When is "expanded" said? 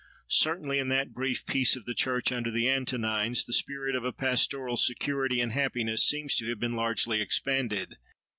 7.21-7.97